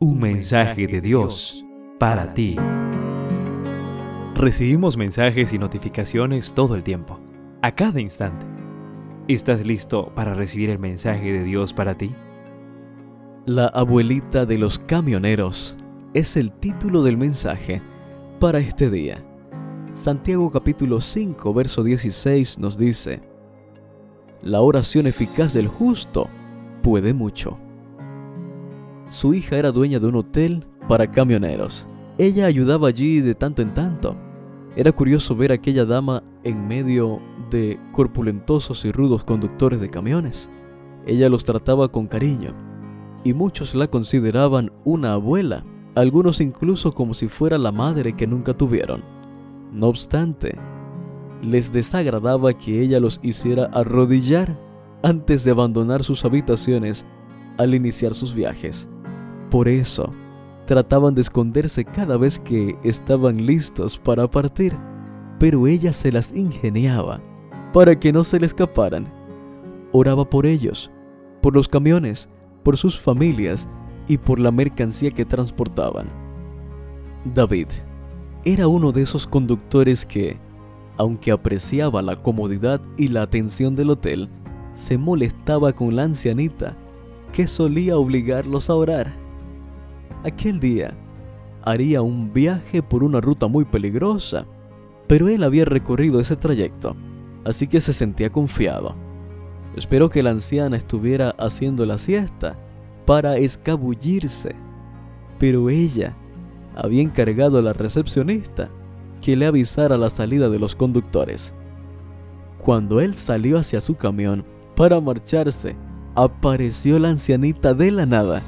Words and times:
Un 0.00 0.20
mensaje 0.20 0.86
de 0.86 1.00
Dios 1.00 1.64
para 1.98 2.32
ti. 2.32 2.54
Recibimos 4.36 4.96
mensajes 4.96 5.52
y 5.52 5.58
notificaciones 5.58 6.52
todo 6.52 6.76
el 6.76 6.84
tiempo, 6.84 7.18
a 7.62 7.74
cada 7.74 8.00
instante. 8.00 8.46
¿Estás 9.26 9.66
listo 9.66 10.12
para 10.14 10.34
recibir 10.34 10.70
el 10.70 10.78
mensaje 10.78 11.32
de 11.32 11.42
Dios 11.42 11.72
para 11.72 11.98
ti? 11.98 12.12
La 13.44 13.66
abuelita 13.66 14.46
de 14.46 14.58
los 14.58 14.78
camioneros 14.78 15.76
es 16.14 16.36
el 16.36 16.52
título 16.52 17.02
del 17.02 17.16
mensaje 17.16 17.82
para 18.38 18.60
este 18.60 18.90
día. 18.90 19.24
Santiago 19.94 20.52
capítulo 20.52 21.00
5, 21.00 21.52
verso 21.52 21.82
16 21.82 22.60
nos 22.60 22.78
dice, 22.78 23.20
La 24.42 24.60
oración 24.60 25.08
eficaz 25.08 25.54
del 25.54 25.66
justo 25.66 26.28
puede 26.84 27.12
mucho. 27.14 27.58
Su 29.08 29.32
hija 29.32 29.56
era 29.56 29.72
dueña 29.72 29.98
de 29.98 30.06
un 30.06 30.16
hotel 30.16 30.64
para 30.86 31.10
camioneros. 31.10 31.86
Ella 32.18 32.46
ayudaba 32.46 32.88
allí 32.88 33.20
de 33.20 33.34
tanto 33.34 33.62
en 33.62 33.72
tanto. 33.72 34.16
Era 34.76 34.92
curioso 34.92 35.34
ver 35.34 35.50
a 35.50 35.54
aquella 35.54 35.84
dama 35.84 36.22
en 36.44 36.68
medio 36.68 37.20
de 37.50 37.78
corpulentosos 37.92 38.84
y 38.84 38.92
rudos 38.92 39.24
conductores 39.24 39.80
de 39.80 39.88
camiones. 39.88 40.50
Ella 41.06 41.30
los 41.30 41.44
trataba 41.44 41.88
con 41.88 42.06
cariño, 42.06 42.54
y 43.24 43.32
muchos 43.32 43.74
la 43.74 43.86
consideraban 43.86 44.72
una 44.84 45.14
abuela, 45.14 45.64
algunos 45.94 46.40
incluso 46.40 46.92
como 46.92 47.14
si 47.14 47.28
fuera 47.28 47.56
la 47.56 47.72
madre 47.72 48.12
que 48.12 48.26
nunca 48.26 48.54
tuvieron. 48.54 49.02
No 49.72 49.88
obstante, 49.88 50.56
les 51.42 51.72
desagradaba 51.72 52.52
que 52.52 52.82
ella 52.82 53.00
los 53.00 53.20
hiciera 53.22 53.64
arrodillar 53.72 54.54
antes 55.02 55.44
de 55.44 55.50
abandonar 55.50 56.04
sus 56.04 56.24
habitaciones 56.24 57.06
al 57.56 57.74
iniciar 57.74 58.14
sus 58.14 58.34
viajes. 58.34 58.88
Por 59.50 59.68
eso, 59.68 60.12
trataban 60.66 61.14
de 61.14 61.22
esconderse 61.22 61.84
cada 61.84 62.16
vez 62.18 62.38
que 62.38 62.76
estaban 62.82 63.46
listos 63.46 63.98
para 63.98 64.30
partir, 64.30 64.76
pero 65.38 65.66
ella 65.66 65.92
se 65.92 66.12
las 66.12 66.32
ingeniaba 66.32 67.20
para 67.72 67.98
que 67.98 68.12
no 68.12 68.24
se 68.24 68.38
le 68.38 68.46
escaparan. 68.46 69.10
Oraba 69.92 70.28
por 70.28 70.44
ellos, 70.44 70.90
por 71.40 71.54
los 71.54 71.68
camiones, 71.68 72.28
por 72.62 72.76
sus 72.76 73.00
familias 73.00 73.66
y 74.08 74.18
por 74.18 74.38
la 74.38 74.50
mercancía 74.50 75.10
que 75.10 75.24
transportaban. 75.24 76.06
David 77.34 77.68
era 78.44 78.68
uno 78.68 78.92
de 78.92 79.02
esos 79.02 79.26
conductores 79.26 80.04
que, 80.04 80.38
aunque 80.98 81.30
apreciaba 81.30 82.02
la 82.02 82.16
comodidad 82.16 82.80
y 82.96 83.08
la 83.08 83.22
atención 83.22 83.74
del 83.74 83.90
hotel, 83.90 84.28
se 84.74 84.98
molestaba 84.98 85.72
con 85.72 85.96
la 85.96 86.04
ancianita 86.04 86.76
que 87.32 87.46
solía 87.46 87.96
obligarlos 87.96 88.70
a 88.70 88.74
orar. 88.74 89.27
Aquel 90.24 90.60
día 90.60 90.94
haría 91.62 92.02
un 92.02 92.32
viaje 92.32 92.82
por 92.82 93.04
una 93.04 93.20
ruta 93.20 93.46
muy 93.46 93.64
peligrosa, 93.64 94.46
pero 95.06 95.28
él 95.28 95.42
había 95.42 95.64
recorrido 95.64 96.20
ese 96.20 96.36
trayecto, 96.36 96.96
así 97.44 97.66
que 97.66 97.80
se 97.80 97.92
sentía 97.92 98.30
confiado. 98.30 98.94
Esperó 99.76 100.10
que 100.10 100.22
la 100.22 100.30
anciana 100.30 100.76
estuviera 100.76 101.30
haciendo 101.38 101.86
la 101.86 101.98
siesta 101.98 102.58
para 103.06 103.36
escabullirse, 103.36 104.54
pero 105.38 105.70
ella 105.70 106.16
había 106.74 107.02
encargado 107.02 107.58
a 107.58 107.62
la 107.62 107.72
recepcionista 107.72 108.70
que 109.22 109.36
le 109.36 109.46
avisara 109.46 109.96
la 109.96 110.10
salida 110.10 110.48
de 110.48 110.58
los 110.58 110.74
conductores. 110.74 111.52
Cuando 112.58 113.00
él 113.00 113.14
salió 113.14 113.58
hacia 113.58 113.80
su 113.80 113.94
camión 113.94 114.44
para 114.74 115.00
marcharse, 115.00 115.76
apareció 116.14 116.98
la 116.98 117.10
ancianita 117.10 117.74
de 117.74 117.90
la 117.90 118.06
nada 118.06 118.42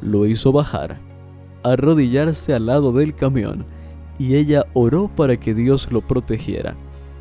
lo 0.00 0.26
hizo 0.26 0.52
bajar, 0.52 0.98
arrodillarse 1.62 2.54
al 2.54 2.66
lado 2.66 2.92
del 2.92 3.14
camión, 3.14 3.64
y 4.18 4.36
ella 4.36 4.66
oró 4.74 5.08
para 5.08 5.38
que 5.38 5.54
Dios 5.54 5.90
lo 5.90 6.00
protegiera 6.02 6.76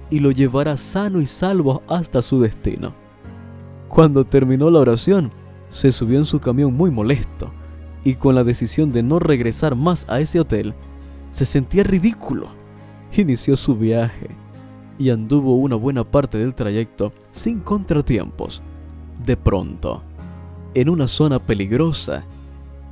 y 0.09 0.19
lo 0.19 0.31
llevara 0.31 0.75
sano 0.75 1.21
y 1.21 1.25
salvo 1.25 1.83
hasta 1.87 2.21
su 2.21 2.41
destino. 2.41 2.93
Cuando 3.87 4.25
terminó 4.25 4.69
la 4.69 4.79
oración, 4.79 5.31
se 5.69 5.91
subió 5.91 6.17
en 6.17 6.25
su 6.25 6.39
camión 6.39 6.73
muy 6.73 6.91
molesto 6.91 7.51
y 8.03 8.15
con 8.15 8.35
la 8.35 8.43
decisión 8.43 8.91
de 8.91 9.03
no 9.03 9.19
regresar 9.19 9.75
más 9.75 10.05
a 10.09 10.19
ese 10.19 10.39
hotel, 10.39 10.73
se 11.31 11.45
sentía 11.45 11.83
ridículo. 11.83 12.47
Inició 13.15 13.55
su 13.55 13.75
viaje 13.75 14.29
y 14.97 15.09
anduvo 15.09 15.55
una 15.55 15.75
buena 15.75 16.03
parte 16.03 16.37
del 16.37 16.55
trayecto 16.55 17.11
sin 17.31 17.59
contratiempos. 17.59 18.61
De 19.25 19.35
pronto, 19.35 20.01
en 20.73 20.89
una 20.89 21.07
zona 21.07 21.39
peligrosa, 21.39 22.23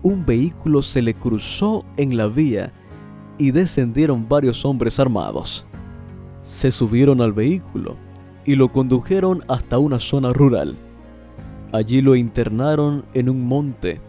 un 0.03 0.25
vehículo 0.25 0.81
se 0.81 1.01
le 1.01 1.13
cruzó 1.13 1.85
en 1.97 2.17
la 2.17 2.27
vía 2.27 2.71
y 3.37 3.51
descendieron 3.51 4.27
varios 4.27 4.65
hombres 4.65 4.99
armados. 4.99 5.65
Se 6.41 6.71
subieron 6.71 7.21
al 7.21 7.33
vehículo 7.33 7.95
y 8.45 8.55
lo 8.55 8.71
condujeron 8.71 9.43
hasta 9.47 9.77
una 9.77 9.99
zona 9.99 10.33
rural. 10.33 10.77
Allí 11.73 12.01
lo 12.01 12.15
internaron 12.15 13.05
en 13.13 13.29
un 13.29 13.45
monte 13.45 13.99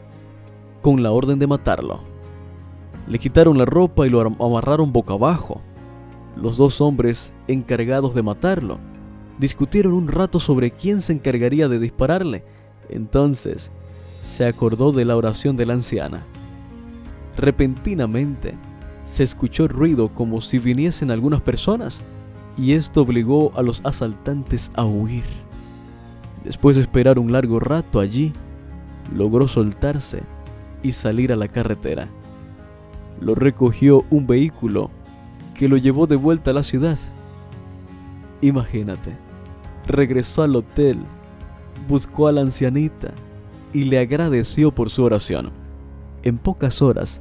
con 0.82 1.02
la 1.02 1.10
orden 1.10 1.38
de 1.38 1.46
matarlo. 1.46 2.00
Le 3.08 3.18
quitaron 3.18 3.58
la 3.58 3.64
ropa 3.64 4.06
y 4.06 4.10
lo 4.10 4.20
amarraron 4.20 4.92
boca 4.92 5.14
abajo. 5.14 5.60
Los 6.36 6.56
dos 6.56 6.80
hombres 6.80 7.32
encargados 7.48 8.14
de 8.14 8.22
matarlo 8.22 8.78
discutieron 9.38 9.92
un 9.92 10.08
rato 10.08 10.38
sobre 10.40 10.70
quién 10.70 11.00
se 11.00 11.12
encargaría 11.12 11.68
de 11.68 11.78
dispararle. 11.78 12.44
Entonces, 12.88 13.70
se 14.28 14.44
acordó 14.44 14.92
de 14.92 15.06
la 15.06 15.16
oración 15.16 15.56
de 15.56 15.64
la 15.64 15.72
anciana. 15.72 16.22
Repentinamente, 17.34 18.54
se 19.02 19.22
escuchó 19.22 19.68
ruido 19.68 20.10
como 20.10 20.42
si 20.42 20.58
viniesen 20.58 21.10
algunas 21.10 21.40
personas, 21.40 22.02
y 22.58 22.72
esto 22.72 23.02
obligó 23.02 23.52
a 23.56 23.62
los 23.62 23.80
asaltantes 23.84 24.70
a 24.74 24.84
huir. 24.84 25.24
Después 26.44 26.76
de 26.76 26.82
esperar 26.82 27.18
un 27.18 27.32
largo 27.32 27.58
rato 27.58 28.00
allí, 28.00 28.34
logró 29.16 29.48
soltarse 29.48 30.20
y 30.82 30.92
salir 30.92 31.32
a 31.32 31.36
la 31.36 31.48
carretera. 31.48 32.08
Lo 33.22 33.34
recogió 33.34 34.04
un 34.10 34.26
vehículo 34.26 34.90
que 35.54 35.68
lo 35.68 35.78
llevó 35.78 36.06
de 36.06 36.16
vuelta 36.16 36.50
a 36.50 36.54
la 36.54 36.62
ciudad. 36.62 36.98
Imagínate, 38.42 39.16
regresó 39.86 40.42
al 40.42 40.54
hotel, 40.54 40.98
buscó 41.88 42.28
a 42.28 42.32
la 42.32 42.42
ancianita, 42.42 43.14
y 43.72 43.84
le 43.84 43.98
agradeció 43.98 44.72
por 44.72 44.90
su 44.90 45.04
oración. 45.04 45.50
En 46.22 46.38
pocas 46.38 46.82
horas, 46.82 47.20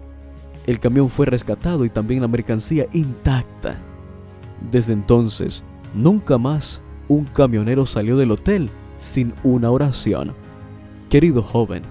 el 0.66 0.80
camión 0.80 1.09
fue 1.09 1.25
rescatado 1.25 1.85
y 1.85 1.90
también 1.90 2.22
la 2.22 2.28
mercancía 2.28 2.88
intacta. 2.94 3.80
Desde 4.72 4.94
entonces, 4.94 5.63
nunca 5.94 6.38
más 6.38 6.81
un 7.07 7.25
camionero 7.25 7.86
salió 7.86 8.18
del 8.18 8.31
hotel 8.31 8.69
sin 8.97 9.34
una 9.44 9.72
oración. 9.72 10.34
Querido 11.09 11.41
joven, 11.41 11.84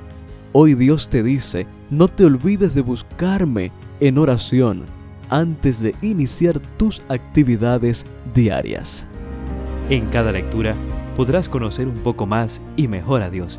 hoy 0.52 0.74
Dios 0.74 1.08
te 1.08 1.22
dice, 1.22 1.66
no 1.90 2.08
te 2.08 2.24
olvides 2.24 2.74
de 2.74 2.82
buscarme 2.82 3.72
en 4.00 4.18
oración 4.18 4.84
antes 5.30 5.80
de 5.80 5.94
iniciar 6.02 6.60
tus 6.76 7.02
actividades 7.08 8.04
diarias. 8.34 9.06
En 9.88 10.06
cada 10.10 10.32
lectura 10.32 10.74
podrás 11.16 11.48
conocer 11.48 11.88
un 11.88 11.94
poco 11.94 12.26
más 12.26 12.60
y 12.76 12.88
mejor 12.88 13.22
a 13.22 13.30
Dios 13.30 13.58